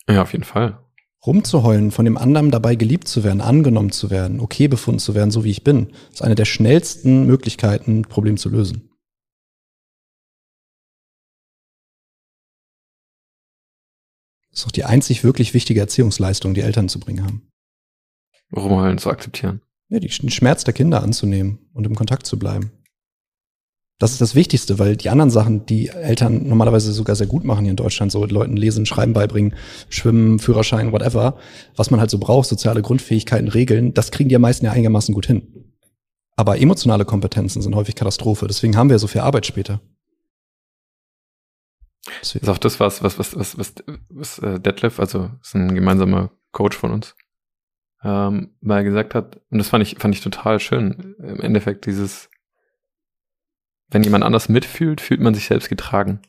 [0.09, 0.79] Ja, auf jeden Fall.
[1.25, 5.29] Rumzuheulen, von dem anderen dabei geliebt zu werden, angenommen zu werden, okay befunden zu werden,
[5.29, 8.89] so wie ich bin, ist eine der schnellsten Möglichkeiten, ein Problem zu lösen.
[14.49, 17.47] Das ist auch die einzig wirklich wichtige Erziehungsleistung, die Eltern zu bringen haben.
[18.53, 19.61] Rumheulen zu akzeptieren.
[19.89, 22.71] Ja, den Schmerz der Kinder anzunehmen und im Kontakt zu bleiben.
[24.01, 27.65] Das ist das Wichtigste, weil die anderen Sachen, die Eltern normalerweise sogar sehr gut machen
[27.65, 29.53] hier in Deutschland, so Leuten lesen, schreiben beibringen,
[29.89, 31.37] schwimmen, Führerschein, whatever,
[31.75, 35.27] was man halt so braucht, soziale Grundfähigkeiten, Regeln, das kriegen die meisten ja einigermaßen gut
[35.27, 35.75] hin.
[36.35, 38.47] Aber emotionale Kompetenzen sind häufig Katastrophe.
[38.47, 39.81] Deswegen haben wir so viel Arbeit später.
[42.21, 43.75] Das ist auch das, was, was, was, was, was,
[44.09, 47.15] was äh, Detlef, also ist ein gemeinsamer Coach von uns,
[48.03, 52.31] ähm, mal gesagt hat, und das fand ich, fand ich total schön, im Endeffekt dieses,
[53.91, 56.21] wenn jemand anders mitfühlt, fühlt man sich selbst getragen.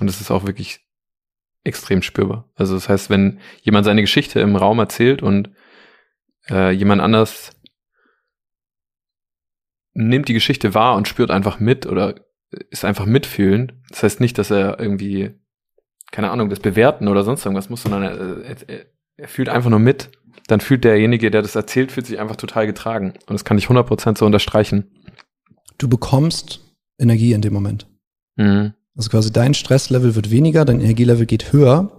[0.00, 0.80] Und das ist auch wirklich
[1.62, 2.50] extrem spürbar.
[2.56, 5.50] Also das heißt, wenn jemand seine Geschichte im Raum erzählt und
[6.48, 7.52] äh, jemand anders
[9.92, 12.14] nimmt die Geschichte wahr und spürt einfach mit oder
[12.70, 13.74] ist einfach mitfühlend.
[13.90, 15.38] Das heißt nicht, dass er irgendwie,
[16.10, 19.78] keine Ahnung, das bewerten oder sonst irgendwas muss, sondern er, er, er fühlt einfach nur
[19.78, 20.10] mit.
[20.46, 23.12] Dann fühlt derjenige, der das erzählt, fühlt sich einfach total getragen.
[23.26, 24.90] Und das kann ich 100% so unterstreichen.
[25.78, 26.69] Du bekommst
[27.00, 27.88] Energie in dem Moment.
[28.36, 28.74] Mhm.
[28.94, 31.96] Also quasi dein Stresslevel wird weniger, dein Energielevel geht höher.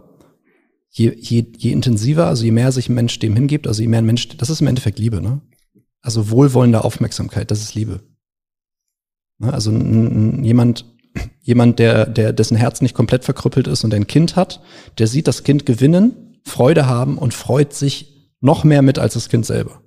[0.89, 3.99] Je, je, je intensiver, also je mehr sich ein Mensch dem hingibt, also je mehr
[3.99, 5.41] ein Mensch, das ist im Endeffekt Liebe, ne?
[6.01, 8.01] Also wohlwollende Aufmerksamkeit, das ist Liebe.
[9.37, 9.53] Ne?
[9.53, 10.85] Also jemand,
[11.41, 14.61] jemand, der, der, dessen Herz nicht komplett verkrüppelt ist und ein Kind hat,
[14.97, 19.29] der sieht das Kind gewinnen, Freude haben und freut sich noch mehr mit als das
[19.29, 19.81] Kind selber.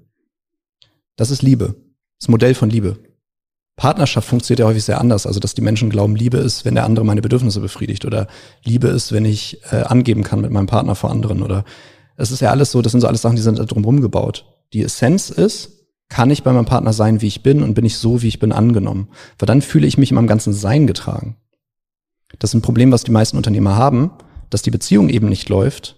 [1.16, 1.74] Das ist Liebe.
[2.20, 2.98] Das Modell von Liebe.
[3.76, 5.26] Partnerschaft funktioniert ja häufig sehr anders.
[5.26, 8.28] Also, dass die Menschen glauben, Liebe ist, wenn der andere meine Bedürfnisse befriedigt oder
[8.62, 11.64] Liebe ist, wenn ich äh, angeben kann mit meinem Partner vor anderen oder
[12.16, 14.46] es ist ja alles so, das sind so alles Sachen, die sind drumherum gebaut.
[14.72, 15.72] Die Essenz ist,
[16.08, 18.38] kann ich bei meinem Partner sein, wie ich bin und bin ich so, wie ich
[18.38, 19.08] bin, angenommen?
[19.38, 21.36] Weil dann fühle ich mich in meinem ganzen Sein getragen.
[22.38, 24.12] Das ist ein Problem, was die meisten Unternehmer haben,
[24.50, 25.96] dass die Beziehung eben nicht läuft,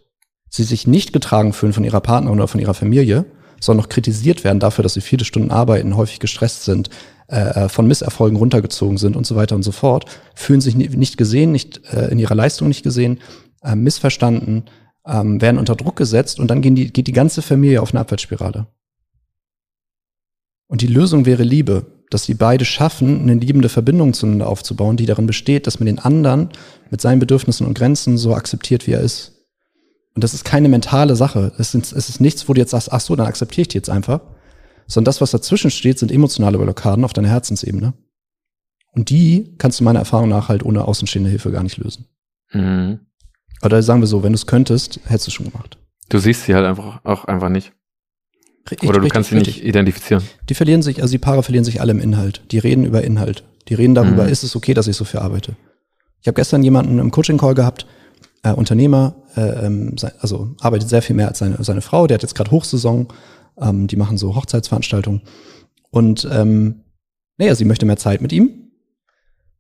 [0.49, 3.27] sie sich nicht getragen fühlen von ihrer Partnerin oder von ihrer Familie,
[3.61, 6.91] sondern noch kritisiert werden dafür, dass sie viele Stunden arbeiten, häufig gestresst sind,
[7.29, 11.17] äh, äh, von Misserfolgen runtergezogen sind und so weiter und so fort, fühlen sich nicht
[11.17, 13.19] gesehen, nicht äh, in ihrer Leistung nicht gesehen,
[13.63, 14.65] äh, missverstanden,
[15.07, 18.01] ähm, werden unter Druck gesetzt und dann gehen die, geht die ganze Familie auf eine
[18.01, 18.67] Abwärtsspirale.
[20.69, 25.07] Und die Lösung wäre Liebe, dass sie beide schaffen, eine liebende Verbindung zueinander aufzubauen, die
[25.07, 26.51] darin besteht, dass man den anderen
[26.91, 29.36] mit seinen Bedürfnissen und Grenzen so akzeptiert, wie er ist.
[30.17, 31.53] Und das ist keine mentale Sache.
[31.59, 33.77] Es ist, es ist nichts, wo du jetzt sagst, ach so, dann akzeptiere ich die
[33.77, 34.23] jetzt einfach,
[34.87, 37.93] sondern das, was dazwischen steht, sind emotionale Blockaden auf deiner Herzensebene.
[38.93, 42.07] Und die kannst du meiner Erfahrung nach halt ohne außenstehende Hilfe gar nicht lösen.
[42.51, 43.01] Mhm.
[43.63, 45.77] Oder sagen wir so, wenn du es könntest, hättest du es schon gemacht.
[46.09, 47.75] Du siehst sie halt einfach auch einfach nicht.
[48.71, 49.57] Richtig, Oder du richtig, kannst sie richtig.
[49.57, 50.25] nicht identifizieren.
[50.49, 52.41] Die verlieren sich, also die Paare verlieren sich alle im Inhalt.
[52.53, 53.45] Die reden über Inhalt.
[53.69, 54.31] Die reden darüber, mhm.
[54.31, 55.57] ist es okay, dass ich so viel arbeite.
[56.23, 57.87] Ich habe gestern jemanden im Coaching-Call gehabt,
[58.47, 62.23] äh, Unternehmer, äh, ähm, also arbeitet sehr viel mehr als seine, seine Frau, der hat
[62.23, 63.09] jetzt gerade Hochsaison,
[63.61, 65.23] ähm, die machen so Hochzeitsveranstaltungen.
[65.91, 66.83] Und ähm,
[67.39, 68.71] naja, sie möchte mehr Zeit mit ihm.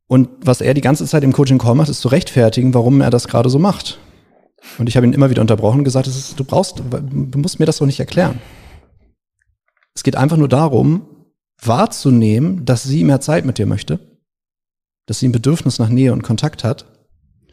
[0.09, 3.11] Und was er die ganze Zeit im Coaching Call macht, ist zu rechtfertigen, warum er
[3.11, 3.99] das gerade so macht.
[4.79, 7.66] Und ich habe ihn immer wieder unterbrochen und gesagt, ist, du brauchst, du musst mir
[7.66, 8.38] das doch nicht erklären.
[9.94, 11.07] Es geht einfach nur darum,
[11.61, 13.99] wahrzunehmen, dass sie mehr Zeit mit dir möchte,
[15.07, 16.96] dass sie ein Bedürfnis nach Nähe und Kontakt hat.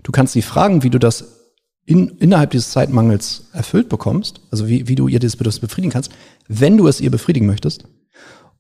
[0.03, 1.43] Du kannst sie fragen, wie du das
[1.85, 6.11] in, innerhalb dieses Zeitmangels erfüllt bekommst, also wie, wie du ihr dieses Bedürfnis befriedigen kannst,
[6.47, 7.85] wenn du es ihr befriedigen möchtest.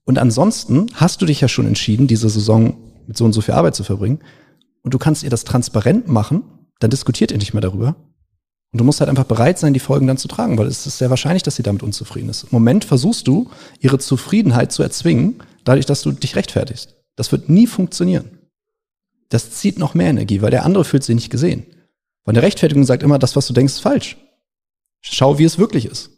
[0.05, 2.75] Und ansonsten hast du dich ja schon entschieden, diese Saison
[3.07, 4.19] mit so und so viel Arbeit zu verbringen.
[4.81, 6.43] Und du kannst ihr das transparent machen,
[6.79, 7.95] dann diskutiert ihr nicht mehr darüber.
[8.71, 10.97] Und du musst halt einfach bereit sein, die Folgen dann zu tragen, weil es ist
[10.97, 12.43] sehr wahrscheinlich, dass sie damit unzufrieden ist.
[12.43, 16.95] Im Moment versuchst du, ihre Zufriedenheit zu erzwingen, dadurch, dass du dich rechtfertigst.
[17.15, 18.39] Das wird nie funktionieren.
[19.33, 21.65] Das zieht noch mehr Energie, weil der andere fühlt sich nicht gesehen.
[22.23, 24.15] Weil eine Rechtfertigung sagt immer, das, was du denkst, ist falsch.
[25.01, 26.11] Schau, wie es wirklich ist.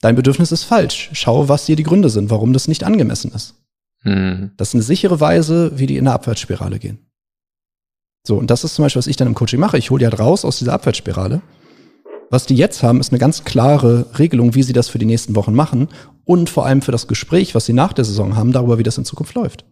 [0.00, 1.10] Dein Bedürfnis ist falsch.
[1.12, 3.54] Schau, was dir die Gründe sind, warum das nicht angemessen ist.
[4.02, 4.50] Mhm.
[4.56, 7.06] Das ist eine sichere Weise, wie die in eine Abwärtsspirale gehen.
[8.26, 9.78] So, und das ist zum Beispiel, was ich dann im Coaching mache.
[9.78, 11.40] Ich hole die halt raus aus dieser Abwärtsspirale.
[12.30, 15.36] Was die jetzt haben, ist eine ganz klare Regelung, wie sie das für die nächsten
[15.36, 15.86] Wochen machen
[16.24, 18.98] und vor allem für das Gespräch, was sie nach der Saison haben, darüber, wie das
[18.98, 19.64] in Zukunft läuft.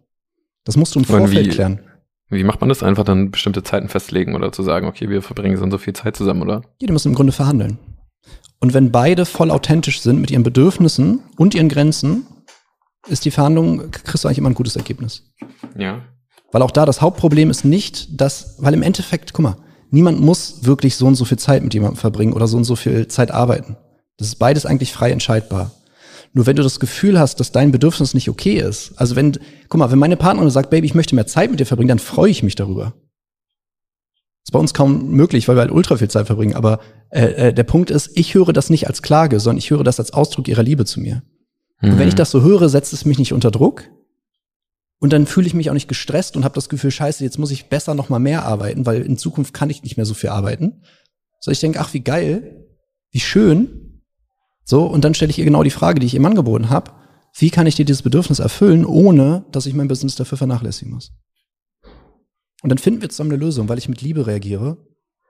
[0.63, 1.81] Das musst du im Vorfeld klären.
[2.31, 2.83] Wie macht man das?
[2.83, 5.93] Einfach dann bestimmte Zeiten festlegen oder zu sagen, okay, wir verbringen so und so viel
[5.93, 6.63] Zeit zusammen, oder?
[6.81, 7.79] Ja, die müssen im Grunde verhandeln.
[8.61, 12.27] Und wenn beide voll authentisch sind mit ihren Bedürfnissen und ihren Grenzen,
[13.07, 15.31] ist die Verhandlung, kriegst du eigentlich immer ein gutes Ergebnis.
[15.77, 16.01] Ja.
[16.51, 19.57] Weil auch da das Hauptproblem ist nicht, dass, weil im Endeffekt, guck mal,
[19.91, 22.77] niemand muss wirklich so und so viel Zeit mit jemandem verbringen oder so und so
[22.77, 23.77] viel Zeit arbeiten.
[24.17, 25.73] Das ist beides eigentlich frei entscheidbar.
[26.35, 29.79] Nur wenn du das Gefühl hast, dass dein Bedürfnis nicht okay ist, also wenn, guck
[29.79, 32.31] mal, wenn meine Partnerin sagt, Baby, ich möchte mehr Zeit mit dir verbringen, dann freue
[32.31, 32.95] ich mich darüber.
[34.45, 36.55] Das ist bei uns kaum möglich, weil wir halt ultra viel Zeit verbringen.
[36.55, 39.85] Aber äh, äh, der Punkt ist, ich höre das nicht als Klage, sondern ich höre
[39.85, 41.23] das als Ausdruck ihrer Liebe zu mir.
[41.81, 41.93] Mhm.
[41.93, 42.19] Und wenn ich mhm.
[42.19, 43.85] das so höre, setzt es mich nicht unter Druck.
[44.99, 47.53] Und dann fühle ich mich auch nicht gestresst und habe das Gefühl, scheiße, jetzt muss
[47.53, 50.31] ich besser noch mal mehr arbeiten, weil in Zukunft kann ich nicht mehr so viel
[50.31, 50.83] arbeiten.
[51.41, 52.67] So, ich denke, ach, wie geil,
[53.13, 53.94] wie schön.
[54.65, 56.93] So, und dann stelle ich ihr genau die Frage, die ich ihm angeboten habe.
[57.37, 61.13] Wie kann ich dir dieses Bedürfnis erfüllen, ohne dass ich mein Business dafür vernachlässigen muss?
[62.63, 64.79] Und dann finden wir zusammen eine Lösung, weil ich mit Liebe reagiere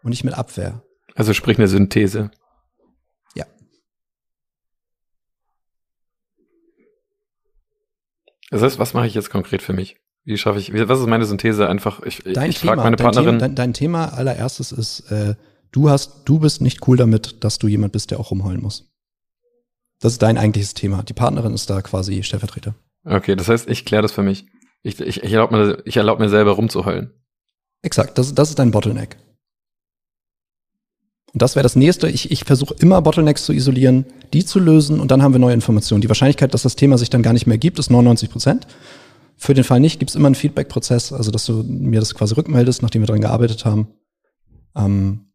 [0.03, 0.85] und nicht mit Abwehr.
[1.17, 2.31] Also sprich eine Synthese.
[3.35, 3.47] Ja.
[8.51, 9.97] Das heißt, was mache ich jetzt konkret für mich?
[10.25, 11.69] Wie schaffe ich, was ist meine Synthese?
[11.69, 13.39] Einfach, ich, dein ich frage meine Partnerin.
[13.39, 15.35] Dein, dein, dein, Thema allererstes ist, äh,
[15.73, 18.94] du hast, du bist nicht cool damit, dass du jemand bist, der auch rumheulen muss.
[20.05, 21.03] Das ist dein eigentliches Thema.
[21.03, 22.75] Die Partnerin ist da quasi Stellvertreter.
[23.07, 24.45] Okay, das heißt, ich kläre das für mich.
[24.83, 27.15] Ich, ich, ich erlaube mir, ich erlaub mir selber rumzuheulen.
[27.81, 29.17] Exakt, das, das ist dein Bottleneck.
[31.33, 32.11] Und das wäre das nächste.
[32.11, 35.55] Ich, ich versuche immer Bottlenecks zu isolieren, die zu lösen und dann haben wir neue
[35.55, 36.03] Informationen.
[36.03, 38.67] Die Wahrscheinlichkeit, dass das Thema sich dann gar nicht mehr gibt, ist 99 Prozent.
[39.39, 42.35] Für den Fall nicht, gibt es immer einen Feedback-Prozess, also dass du mir das quasi
[42.35, 43.89] rückmeldest, nachdem wir daran gearbeitet haben.
[44.77, 45.33] Ähm,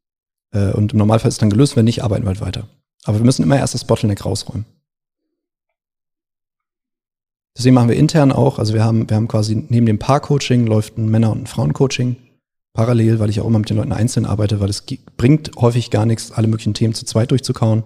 [0.52, 2.68] äh, und im Normalfall ist dann gelöst, wenn nicht, arbeiten wir halt weiter.
[3.06, 4.66] Aber wir müssen immer erst das Bottleneck rausräumen.
[7.58, 10.98] Deswegen machen wir intern auch, also wir haben, wir haben quasi neben dem Paar-Coaching läuft
[10.98, 12.16] ein Männer- und ein Frauen-Coaching
[12.74, 14.86] parallel, weil ich auch immer mit den Leuten einzeln arbeite, weil es
[15.18, 17.84] bringt häufig gar nichts, alle möglichen Themen zu zweit durchzukauen.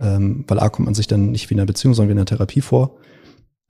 [0.00, 2.18] Ähm, weil A kommt man sich dann nicht wie in einer Beziehung, sondern wie in
[2.18, 2.98] einer Therapie vor.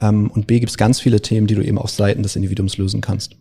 [0.01, 2.77] Ähm, und B gibt es ganz viele Themen, die du eben auf Seiten des Individuums
[2.77, 3.37] lösen kannst.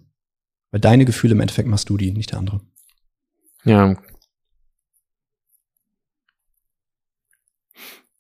[0.72, 2.62] Weil deine Gefühle im Endeffekt machst du die, nicht der andere.
[3.64, 3.96] Ja.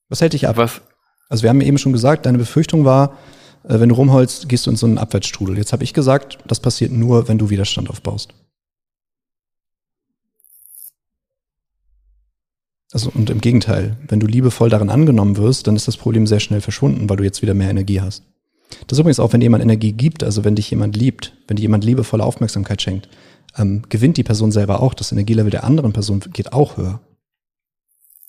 [0.09, 0.57] Was hält dich ab?
[0.57, 0.81] Was?
[1.29, 3.17] Also wir haben eben schon gesagt, deine Befürchtung war,
[3.63, 5.57] äh, wenn du rumholst, gehst du in so einen Abwärtsstrudel.
[5.57, 8.33] Jetzt habe ich gesagt, das passiert nur, wenn du Widerstand aufbaust.
[12.91, 16.39] Also und im Gegenteil, wenn du liebevoll darin angenommen wirst, dann ist das Problem sehr
[16.39, 18.23] schnell verschwunden, weil du jetzt wieder mehr Energie hast.
[18.87, 21.63] Das ist übrigens auch, wenn jemand Energie gibt, also wenn dich jemand liebt, wenn dir
[21.63, 23.09] jemand liebevolle Aufmerksamkeit schenkt,
[23.57, 24.93] ähm, gewinnt die Person selber auch.
[24.93, 27.01] Das Energielevel der anderen Person geht auch höher.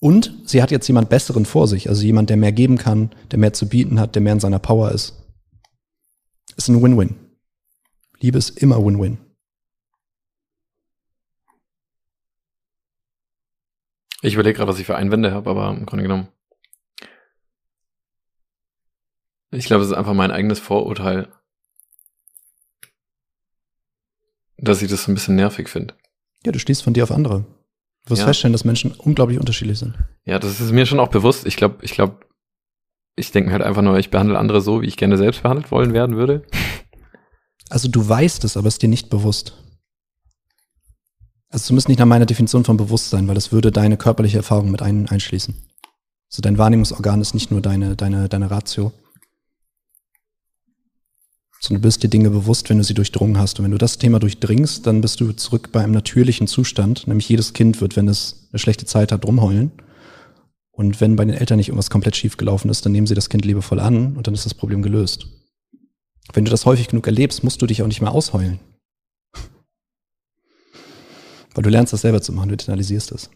[0.00, 3.38] Und sie hat jetzt jemand Besseren vor sich, also jemand, der mehr geben kann, der
[3.38, 5.14] mehr zu bieten hat, der mehr in seiner Power ist.
[6.56, 7.16] Ist ein Win-Win.
[8.20, 9.18] Liebe ist immer Win-Win.
[14.22, 16.28] Ich überlege gerade, was ich für Einwände habe, aber im Grunde genommen.
[19.50, 21.32] Ich glaube, es ist einfach mein eigenes Vorurteil,
[24.58, 25.94] dass ich das ein bisschen nervig finde.
[26.44, 27.44] Ja, du stehst von dir auf andere.
[28.06, 28.26] Du wirst ja.
[28.26, 29.94] feststellen, dass Menschen unglaublich unterschiedlich sind.
[30.24, 31.44] Ja, das ist mir schon auch bewusst.
[31.44, 32.20] Ich glaube, ich glaube,
[33.16, 35.70] ich denke mir halt einfach nur, ich behandle andere so, wie ich gerne selbst behandelt
[35.70, 36.42] wollen werden würde.
[37.68, 39.54] Also du weißt es, aber es ist dir nicht bewusst.
[41.48, 44.82] Also zumindest nicht nach meiner Definition von Bewusstsein, weil das würde deine körperliche Erfahrung mit
[44.82, 45.52] ein, einschließen.
[46.30, 48.92] Also dein Wahrnehmungsorgan ist nicht nur deine, deine, deine Ratio.
[51.66, 53.58] Sondern du bist dir Dinge bewusst, wenn du sie durchdrungen hast.
[53.58, 57.08] Und wenn du das Thema durchdringst, dann bist du zurück bei einem natürlichen Zustand.
[57.08, 59.72] Nämlich jedes Kind wird, wenn es eine schlechte Zeit hat, rumheulen.
[60.70, 63.30] Und wenn bei den Eltern nicht irgendwas komplett schief gelaufen ist, dann nehmen sie das
[63.30, 65.26] Kind liebevoll an und dann ist das Problem gelöst.
[66.34, 68.60] Wenn du das häufig genug erlebst, musst du dich auch nicht mehr ausheulen.
[71.54, 73.28] Weil du lernst das selber zu machen, du internalisierst das.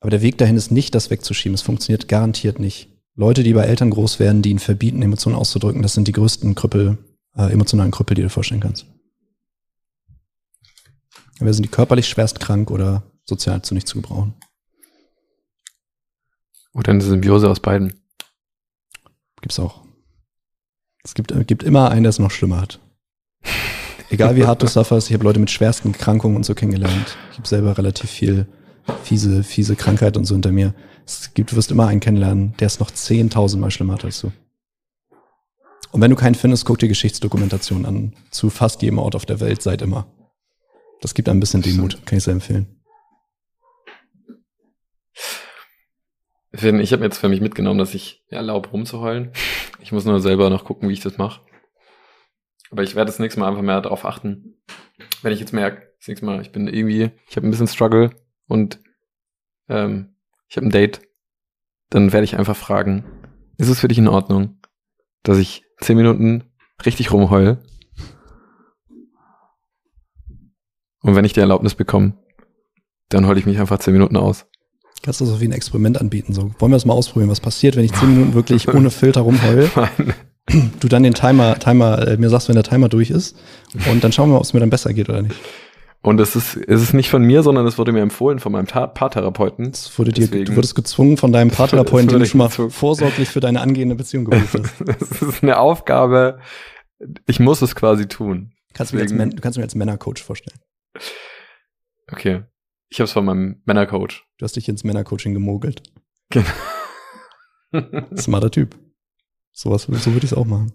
[0.00, 1.54] Aber der Weg dahin ist nicht, das wegzuschieben.
[1.54, 2.90] Es funktioniert garantiert nicht.
[3.14, 6.54] Leute, die bei Eltern groß werden, die ihnen verbieten, Emotionen auszudrücken, das sind die größten
[6.54, 6.98] Krüppel,
[7.38, 8.86] äh, emotionalen Krüppel, die du dir vorstellen kannst.
[11.38, 14.34] Wir sind die körperlich schwerst krank oder sozial zu nichts zu gebrauchen.
[16.74, 17.94] Oder eine Symbiose aus beiden.
[19.40, 19.84] Gibt's auch.
[21.04, 22.80] Es gibt, äh, gibt immer einen, der es noch schlimmer hat.
[24.10, 27.16] Egal wie hart du sufferst, ich habe Leute mit schwersten Krankungen und so kennengelernt.
[27.30, 28.46] Ich habe selber relativ viel
[29.04, 30.74] fiese, fiese Krankheit und so hinter mir.
[31.06, 34.20] Es gibt, du wirst immer einen kennenlernen, der es noch 10.000 Mal schlimmer hat als
[34.20, 34.32] du.
[35.92, 38.14] Und wenn du keinen findest, guck dir Geschichtsdokumentation an.
[38.30, 40.06] Zu fast jedem Ort auf der Welt, seit immer.
[41.00, 42.78] Das gibt ein bisschen Demut, kann ich sehr empfehlen.
[46.54, 49.32] Finn, ich habe jetzt für mich mitgenommen, dass ich mir erlaube, rumzuheulen.
[49.80, 51.40] Ich muss nur selber noch gucken, wie ich das mache.
[52.70, 54.60] Aber ich werde das nächste Mal einfach mehr darauf achten.
[55.22, 58.10] Wenn ich jetzt merke, das nächste Mal, ich bin irgendwie, ich habe ein bisschen Struggle
[58.46, 58.80] und
[59.68, 60.16] ähm,
[60.48, 61.00] ich habe ein Date,
[61.90, 63.04] dann werde ich einfach fragen,
[63.56, 64.60] ist es für dich in Ordnung,
[65.22, 66.44] dass ich zehn Minuten
[66.84, 67.58] richtig rumheule?
[71.00, 72.14] Und wenn ich die Erlaubnis bekomme,
[73.08, 74.46] dann heule ich mich einfach zehn Minuten aus.
[75.02, 76.34] Kannst du das so wie ein Experiment anbieten?
[76.34, 77.30] So, wollen wir das mal ausprobieren?
[77.30, 79.70] Was passiert, wenn ich zehn Minuten wirklich ohne Filter rumheule?
[80.80, 83.36] du dann den Timer, Timer, äh, mir sagst, wenn der Timer durch ist.
[83.90, 85.36] Und dann schauen wir mal, ob es mir dann besser geht oder nicht.
[86.00, 88.66] Und es ist, es ist nicht von mir, sondern es wurde mir empfohlen von meinem
[88.66, 89.70] Paartherapeuten.
[89.70, 92.70] Es wurde dir, du wurdest gezwungen von deinem Paartherapeuten, den du schon mal gezwungen.
[92.70, 94.74] vorsorglich für deine angehende Beziehung gebucht hast.
[94.86, 96.38] Das ist eine Aufgabe.
[97.26, 98.52] Ich muss es quasi tun.
[98.74, 100.58] Kannst du, mir als, du kannst mir als Männercoach vorstellen.
[102.10, 102.44] Okay.
[102.90, 104.24] Ich habe es von meinem Männercoach.
[104.38, 105.82] Du hast dich ins Männercoaching gemogelt.
[106.30, 106.46] Genau.
[108.16, 108.76] Smarter Typ.
[109.52, 110.72] Sowas, so würde ich es auch machen.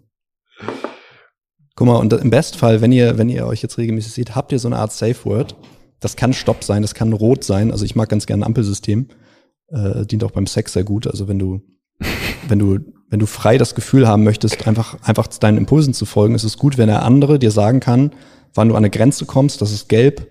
[1.75, 4.59] Guck mal, und im Bestfall, wenn ihr, wenn ihr euch jetzt regelmäßig seht, habt ihr
[4.59, 5.55] so eine Art Safe Word.
[5.99, 7.71] Das kann Stopp sein, das kann Rot sein.
[7.71, 9.07] Also ich mag ganz gerne ein Ampelsystem.
[9.69, 11.07] Äh, dient auch beim Sex sehr gut.
[11.07, 11.61] Also wenn du,
[12.47, 16.35] wenn du, wenn du frei das Gefühl haben möchtest, einfach, einfach deinen Impulsen zu folgen,
[16.35, 18.11] ist es gut, wenn der andere dir sagen kann,
[18.53, 20.27] wann du an eine Grenze kommst, das ist gelb,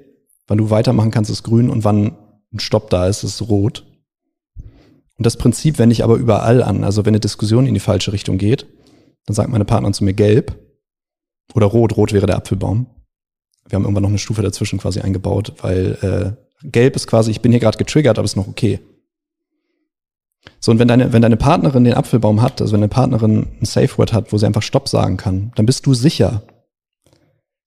[0.46, 2.16] wann du weitermachen kannst, ist grün und wann
[2.52, 3.84] ein Stopp da ist, ist rot.
[5.16, 6.84] Und das Prinzip wende ich aber überall an.
[6.84, 8.66] Also wenn eine Diskussion in die falsche Richtung geht,
[9.26, 10.61] dann sagt meine Partnerin zu mir gelb
[11.54, 11.96] oder rot.
[11.96, 12.86] Rot wäre der Apfelbaum.
[13.68, 17.40] Wir haben irgendwann noch eine Stufe dazwischen quasi eingebaut, weil äh, gelb ist quasi, ich
[17.40, 18.80] bin hier gerade getriggert, aber ist noch okay.
[20.58, 23.64] So, und wenn deine, wenn deine Partnerin den Apfelbaum hat, also wenn deine Partnerin ein
[23.64, 26.42] Safe Word hat, wo sie einfach Stopp sagen kann, dann bist du sicher.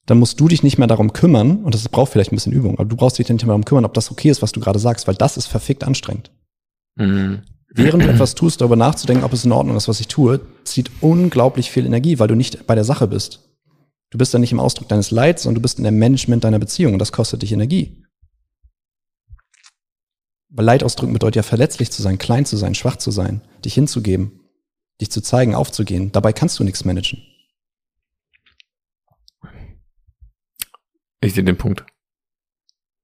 [0.06, 2.78] Dann musst du dich nicht mehr darum kümmern, und das braucht vielleicht ein bisschen Übung,
[2.78, 4.80] aber du brauchst dich nicht mehr darum kümmern, ob das okay ist, was du gerade
[4.80, 6.32] sagst, weil das ist verfickt anstrengend.
[6.96, 7.42] Mhm.
[7.70, 10.92] Während du etwas tust, darüber nachzudenken, ob es in Ordnung ist, was ich tue, zieht
[11.02, 13.45] unglaublich viel Energie, weil du nicht bei der Sache bist.
[14.12, 16.60] Du bist dann nicht im Ausdruck deines Leids, sondern du bist in dem Management deiner
[16.60, 18.04] Beziehung und das kostet dich Energie.
[20.50, 23.74] Weil Leid ausdrücken bedeutet ja verletzlich zu sein, klein zu sein, schwach zu sein, dich
[23.74, 24.40] hinzugeben,
[25.02, 26.12] dich zu zeigen, aufzugehen.
[26.12, 27.22] Dabei kannst du nichts managen.
[31.22, 31.86] Ich sehe den Punkt.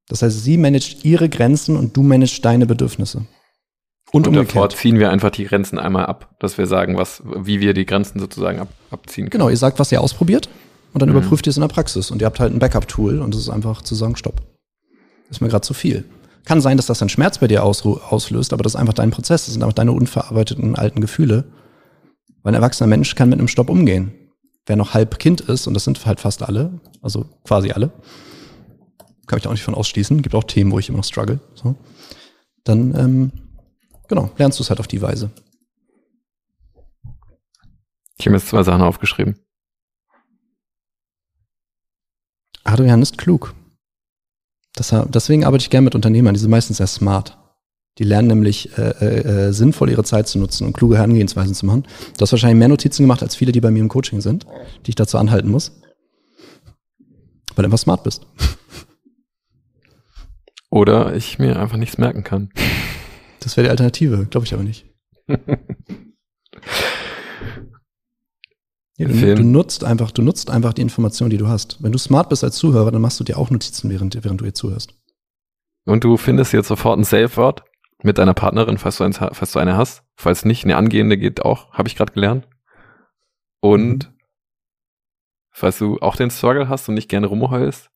[0.07, 3.25] Das heißt, sie managt ihre Grenzen und du managst deine Bedürfnisse.
[4.11, 7.59] Und, und davor ziehen wir einfach die Grenzen einmal ab, dass wir sagen, was, wie
[7.59, 9.31] wir die Grenzen sozusagen ab, abziehen können.
[9.31, 10.49] Genau, ihr sagt, was ihr ausprobiert
[10.93, 11.17] und dann mhm.
[11.17, 13.49] überprüft ihr es in der Praxis und ihr habt halt ein Backup-Tool und es ist
[13.49, 14.41] einfach zu sagen, stopp.
[15.29, 16.05] Ist mir gerade zu viel.
[16.43, 19.45] Kann sein, dass das einen Schmerz bei dir auslöst, aber das ist einfach dein Prozess,
[19.45, 21.45] das sind einfach deine unverarbeiteten alten Gefühle.
[22.43, 24.11] Weil ein erwachsener Mensch kann mit einem Stopp umgehen.
[24.65, 27.91] Wer noch halb Kind ist, und das sind halt fast alle, also quasi alle,
[29.27, 31.39] kann ich da auch nicht von ausschließen, gibt auch Themen, wo ich immer noch struggle,
[31.53, 31.75] so,
[32.63, 33.31] dann ähm,
[34.07, 35.31] genau, lernst du es halt auf die Weise.
[38.17, 39.39] Ich habe jetzt zwei Sachen aufgeschrieben.
[42.63, 43.53] Adrian ist klug.
[44.75, 47.37] Das, deswegen arbeite ich gerne mit Unternehmern, die sind meistens sehr smart.
[47.97, 51.65] Die lernen nämlich äh, äh, äh, sinnvoll ihre Zeit zu nutzen und kluge Herangehensweisen zu
[51.65, 51.83] machen.
[52.17, 54.45] Du hast wahrscheinlich mehr Notizen gemacht als viele, die bei mir im Coaching sind,
[54.85, 55.81] die ich dazu anhalten muss.
[57.55, 58.25] Weil du einfach smart bist.
[60.69, 62.49] Oder ich mir einfach nichts merken kann.
[63.41, 64.85] Das wäre die Alternative, glaube ich aber nicht.
[68.97, 71.81] ja, du, du, nutzt einfach, du nutzt einfach die Information, die du hast.
[71.81, 74.45] Wenn du smart bist als Zuhörer, dann machst du dir auch Notizen, während, während du
[74.45, 74.93] ihr zuhörst.
[75.85, 77.63] Und du findest jetzt sofort ein Safe-Wort
[78.03, 80.03] mit deiner Partnerin, falls du, eins, falls du eine hast.
[80.15, 82.47] Falls nicht, eine angehende geht auch, habe ich gerade gelernt.
[83.59, 84.17] Und mhm.
[85.49, 87.89] falls du auch den Struggle hast und nicht gerne rumheulst,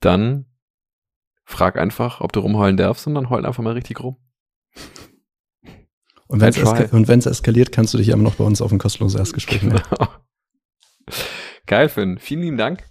[0.00, 0.46] dann
[1.44, 4.16] frag einfach, ob du rumheulen darfst und dann heul einfach mal richtig rum.
[6.28, 6.56] Und wenn es
[7.26, 9.82] eska eskaliert, kannst du dich immer noch bei uns auf ein kostenloses Erstgespräch melden.
[9.90, 10.08] Genau.
[11.66, 12.18] Geil, Finn.
[12.18, 12.84] Vielen lieben Dank.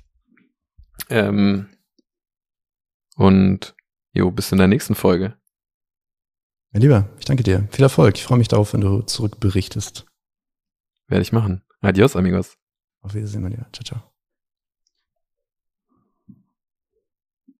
[1.09, 1.69] Ähm,
[3.15, 3.75] und
[4.13, 5.37] jo, bis in der nächsten Folge.
[6.71, 7.67] Mein Lieber, ich danke dir.
[7.71, 8.17] Viel Erfolg.
[8.17, 10.05] Ich freue mich darauf, wenn du zurückberichtest.
[11.07, 11.63] Werde ich machen.
[11.81, 12.57] Adios, amigos.
[13.01, 13.67] Auf Wiedersehen, mein Lieber.
[13.71, 14.16] Ciao, ciao.